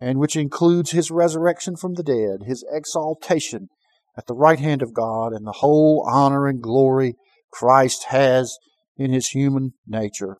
[0.00, 3.68] and which includes his resurrection from the dead, his exaltation
[4.16, 7.14] at the right hand of God, and the whole honor and glory
[7.52, 8.56] Christ has
[8.96, 10.38] in his human nature.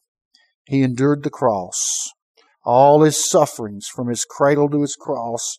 [0.66, 2.10] He endured the cross,
[2.64, 5.58] all his sufferings from his cradle to his cross,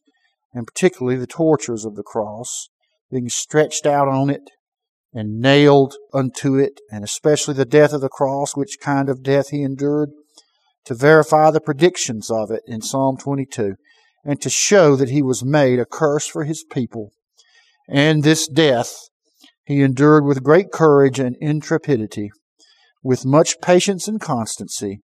[0.53, 2.69] and particularly the tortures of the cross,
[3.09, 4.43] being stretched out on it,
[5.13, 9.49] and nailed unto it, and especially the death of the cross, which kind of death
[9.49, 10.11] he endured,
[10.89, 13.75] to verify the predictions of it in Psalm 22,
[14.25, 17.11] and to show that he was made a curse for his people.
[17.87, 18.95] And this death
[19.63, 22.31] he endured with great courage and intrepidity,
[23.03, 25.01] with much patience and constancy,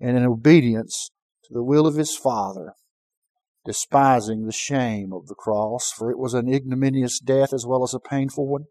[0.00, 1.10] and in obedience
[1.46, 2.74] to the will of his Father,
[3.64, 7.92] despising the shame of the cross, for it was an ignominious death as well as
[7.92, 8.66] a painful one.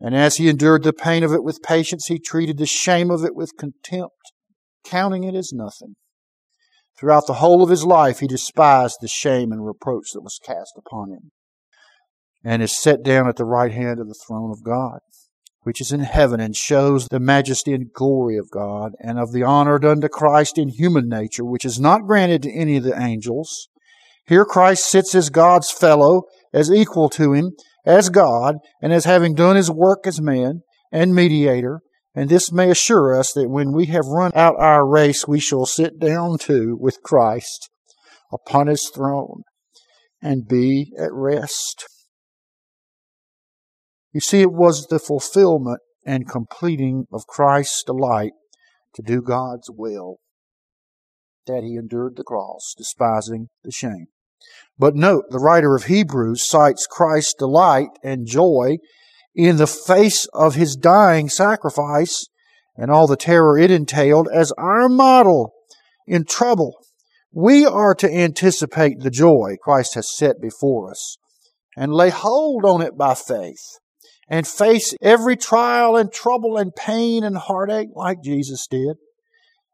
[0.00, 3.24] And as he endured the pain of it with patience, he treated the shame of
[3.24, 4.32] it with contempt,
[4.88, 5.96] counting it as nothing.
[6.98, 10.72] Throughout the whole of his life, he despised the shame and reproach that was cast
[10.78, 11.30] upon him,
[12.44, 15.00] and is set down at the right hand of the throne of God,
[15.62, 19.42] which is in heaven, and shows the majesty and glory of God, and of the
[19.42, 22.98] honor done to Christ in human nature, which is not granted to any of the
[22.98, 23.68] angels.
[24.26, 26.22] Here Christ sits as God's fellow,
[26.52, 27.52] as equal to him,
[27.84, 31.80] as God and as having done his work as man and mediator.
[32.16, 35.66] And this may assure us that when we have run out our race, we shall
[35.66, 37.68] sit down too with Christ
[38.32, 39.42] upon his throne
[40.22, 41.84] and be at rest.
[44.14, 48.32] You see, it was the fulfillment and completing of Christ's delight
[48.94, 50.16] to do God's will
[51.46, 54.06] that he endured the cross, despising the shame.
[54.78, 58.78] But note, the writer of Hebrews cites Christ's delight and joy
[59.36, 62.26] in the face of his dying sacrifice
[62.74, 65.52] and all the terror it entailed as our model
[66.06, 66.74] in trouble.
[67.32, 71.18] We are to anticipate the joy Christ has set before us
[71.76, 73.78] and lay hold on it by faith
[74.26, 78.96] and face every trial and trouble and pain and heartache like Jesus did.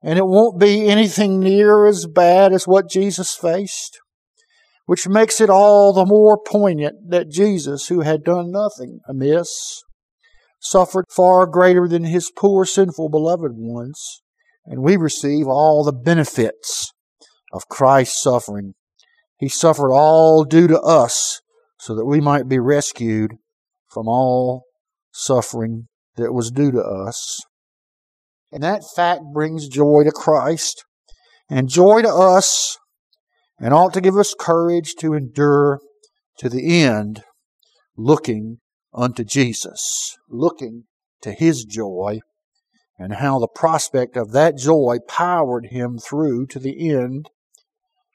[0.03, 4.01] And it won't be anything near as bad as what Jesus faced
[4.93, 9.83] which makes it all the more poignant that Jesus, who had done nothing amiss,
[10.61, 14.21] suffered far greater than his poor sinful beloved ones,
[14.67, 16.93] and we receive all the benefits
[17.55, 18.75] of Christ's suffering.
[19.39, 21.41] He suffered all due to us
[21.81, 23.37] so that we might be rescued
[23.89, 24.65] from all
[25.11, 27.41] suffering that was due to us.
[28.53, 30.85] And that fact brings joy to Christ
[31.49, 32.77] and joy to us
[33.63, 35.81] and ought to give us courage to endure
[36.37, 37.23] to the end,
[37.97, 38.59] looking
[38.93, 40.83] unto Jesus, looking
[41.23, 42.19] to his joy,
[42.99, 47.31] and how the prospect of that joy powered him through to the end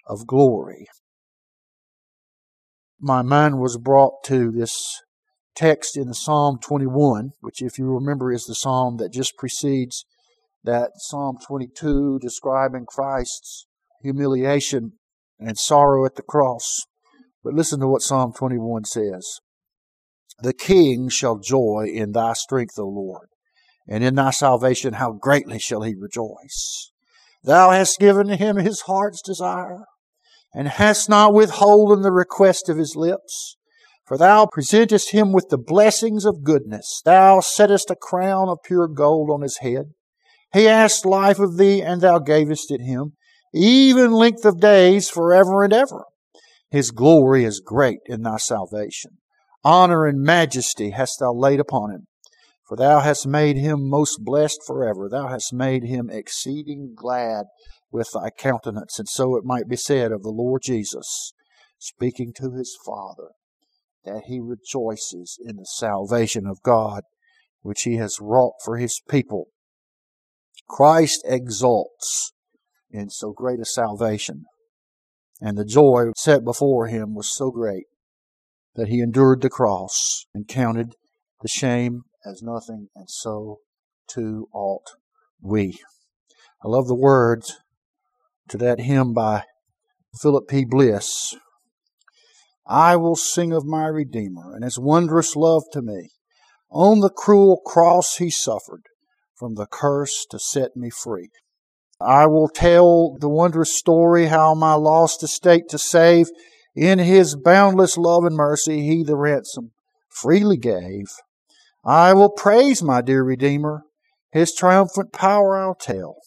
[0.05, 0.87] of glory.
[2.99, 5.01] My mind was brought to this
[5.55, 10.05] text in Psalm 21, which, if you remember, is the psalm that just precedes
[10.63, 13.65] that Psalm 22 describing Christ's
[14.01, 14.93] humiliation
[15.39, 16.85] and sorrow at the cross.
[17.43, 19.39] But listen to what Psalm 21 says.
[20.39, 23.29] The king shall joy in thy strength, O Lord,
[23.87, 26.91] and in thy salvation how greatly shall he rejoice.
[27.43, 29.85] Thou hast given him his heart's desire,
[30.53, 33.57] and hast not withholden the request of his lips.
[34.05, 37.01] For thou presentest him with the blessings of goodness.
[37.03, 39.93] Thou settest a crown of pure gold on his head.
[40.53, 43.16] He asked life of thee, and thou gavest it him
[43.53, 46.05] even length of days forever and ever.
[46.69, 49.19] His glory is great in thy salvation.
[49.63, 52.07] Honor and majesty hast thou laid upon him.
[52.67, 55.07] For thou hast made him most blessed forever.
[55.09, 57.45] Thou hast made him exceeding glad
[57.91, 58.99] with thy countenance.
[58.99, 61.31] And so it might be said of the Lord Jesus,
[61.79, 63.29] speaking to his Father,
[64.03, 67.03] that he rejoices in the salvation of God,
[67.61, 69.47] which he has wrought for his people.
[70.67, 72.33] Christ exalts
[72.91, 74.45] in so great a salvation.
[75.41, 77.85] And the joy set before him was so great
[78.75, 80.95] that he endured the cross and counted
[81.41, 83.59] the shame as nothing, and so
[84.07, 84.91] too ought
[85.41, 85.79] we.
[86.63, 87.57] I love the words
[88.49, 89.43] to that hymn by
[90.21, 90.65] Philip P.
[90.65, 91.35] Bliss.
[92.65, 96.09] I will sing of my Redeemer and his wondrous love to me.
[96.69, 98.83] On the cruel cross he suffered
[99.35, 101.29] from the curse to set me free.
[101.99, 106.27] I will tell the wondrous story how my lost estate to save.
[106.75, 109.71] In his boundless love and mercy, he the ransom
[110.09, 111.07] freely gave.
[111.83, 113.83] I will praise my dear Redeemer.
[114.31, 116.17] His triumphant power I'll tell.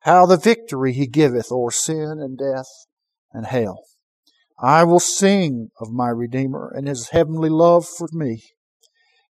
[0.00, 2.68] How the victory he giveth o'er sin and death
[3.32, 3.84] and hell.
[4.58, 8.42] I will sing of my Redeemer and his heavenly love for me.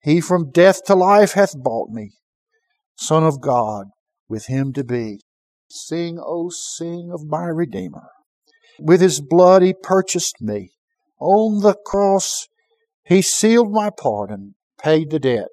[0.02, 2.14] He from death to life hath bought me,
[2.96, 3.88] Son of God,
[4.28, 5.20] with him to be.
[5.74, 8.10] Sing, oh, sing of my Redeemer.
[8.80, 10.72] With his blood he purchased me.
[11.20, 12.48] On the cross
[13.06, 15.50] he sealed my pardon, paid the debt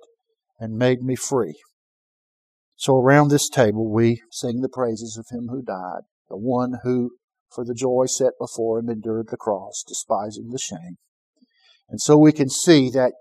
[0.58, 1.60] and made me free.
[2.76, 7.12] So around this table we sing the praises of him who died, the one who,
[7.52, 10.96] for the joy set before him, endured the cross, despising the shame.
[11.88, 13.12] And so we can see that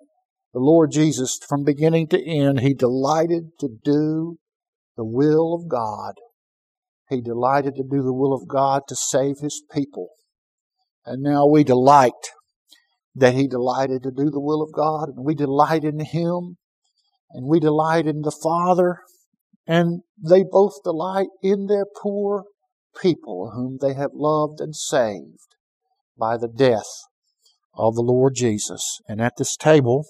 [0.54, 4.38] the Lord Jesus, from beginning to end, he delighted to do
[4.96, 6.16] the will of God.
[7.10, 10.10] He delighted to do the will of God to save his people.
[11.06, 12.12] And now we delight
[13.16, 16.58] that he delighted to do the will of God, and we delight in him,
[17.32, 19.00] and we delight in the Father,
[19.66, 22.44] and they both delight in their poor
[23.02, 25.56] people whom they have loved and saved
[26.18, 26.88] by the death
[27.74, 29.00] of the Lord Jesus.
[29.08, 30.06] And at this table,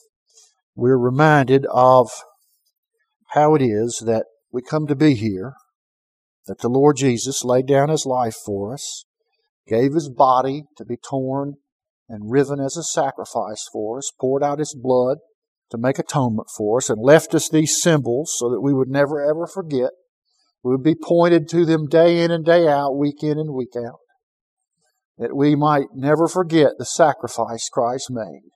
[0.76, 2.10] we're reminded of
[3.32, 5.54] how it is that we come to be here,
[6.48, 9.06] that the Lord Jesus laid down his life for us,
[9.68, 11.56] gave his body to be torn
[12.10, 15.18] and riven as a sacrifice for us, poured out his blood
[15.70, 19.22] to make atonement for us, and left us these symbols so that we would never
[19.22, 19.92] ever forget.
[20.64, 23.76] We would be pointed to them day in and day out, week in and week
[23.76, 24.00] out
[25.18, 28.52] that we might never forget the sacrifice Christ made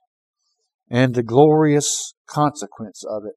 [0.88, 3.34] and the glorious consequence of it.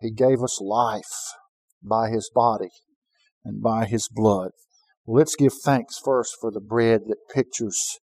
[0.00, 1.32] He gave us life
[1.82, 2.70] by His body
[3.44, 4.50] and by His blood.
[5.04, 7.98] Well, let's give thanks first for the bread that pictures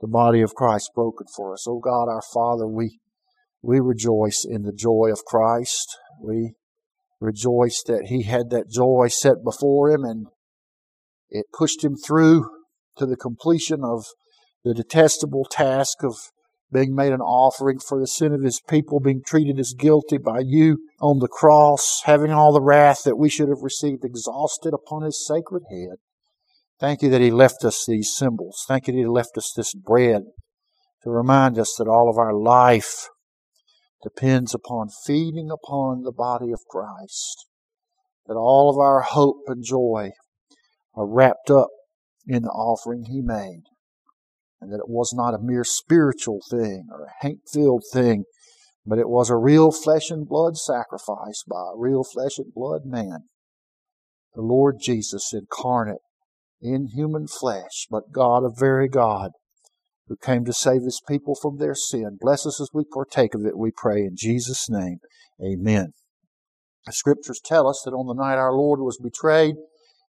[0.00, 1.66] the body of Christ broken for us.
[1.68, 2.98] Oh God, our Father, we,
[3.62, 5.98] we rejoice in the joy of Christ.
[6.20, 6.54] We
[7.20, 10.26] rejoice that He had that joy set before Him and
[11.30, 12.48] it pushed Him through
[12.98, 14.04] to the completion of
[14.64, 16.14] the detestable task of
[16.74, 20.40] being made an offering for the sin of his people, being treated as guilty by
[20.44, 25.02] you on the cross, having all the wrath that we should have received exhausted upon
[25.02, 25.98] his sacred head.
[26.80, 28.64] Thank you that he left us these symbols.
[28.66, 30.22] Thank you that he left us this bread
[31.04, 33.08] to remind us that all of our life
[34.02, 37.46] depends upon feeding upon the body of Christ.
[38.26, 40.10] That all of our hope and joy
[40.94, 41.68] are wrapped up
[42.26, 43.62] in the offering he made.
[44.64, 48.24] And that it was not a mere spiritual thing or a hate filled thing,
[48.86, 52.86] but it was a real flesh and blood sacrifice by a real flesh and blood
[52.86, 53.24] man.
[54.34, 56.00] The Lord Jesus incarnate
[56.62, 59.32] in human flesh, but God of very God,
[60.08, 62.16] who came to save his people from their sin.
[62.18, 64.96] Bless us as we partake of it, we pray in Jesus' name.
[65.44, 65.92] Amen.
[66.86, 69.56] The scriptures tell us that on the night our Lord was betrayed,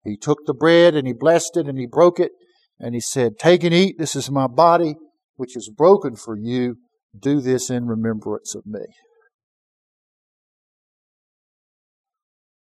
[0.04, 2.32] he took the bread and he blessed it and he broke it
[2.78, 3.96] and he said, Take and eat.
[3.98, 4.96] This is my body,
[5.36, 6.76] which is broken for you.
[7.18, 8.80] Do this in remembrance of me.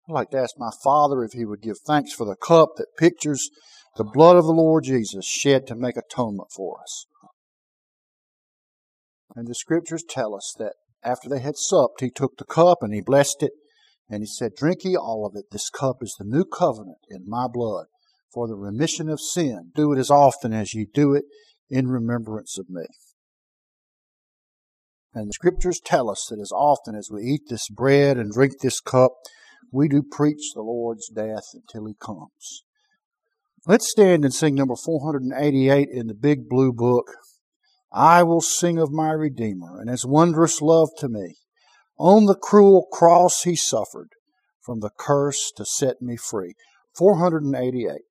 [0.09, 2.97] I'd like to ask my Father if He would give thanks for the cup that
[2.97, 3.49] pictures
[3.95, 7.05] the blood of the Lord Jesus shed to make atonement for us.
[9.35, 10.73] And the scriptures tell us that
[11.03, 13.53] after they had supped, He took the cup and He blessed it
[14.09, 15.45] and he said, Drink ye all of it.
[15.51, 17.85] This cup is the new covenant in my blood
[18.33, 19.71] for the remission of sin.
[19.75, 21.25] Do it as often as ye do it
[21.69, 22.85] in remembrance of me.
[25.13, 28.53] And the scriptures tell us that as often as we eat this bread and drink
[28.59, 29.11] this cup,
[29.71, 32.63] we do preach the Lord's death until he comes.
[33.65, 37.05] Let's stand and sing number 488 in the big blue book.
[37.93, 41.35] I will sing of my Redeemer and his wondrous love to me.
[41.99, 44.09] On the cruel cross he suffered
[44.61, 46.55] from the curse to set me free.
[46.97, 48.01] 488.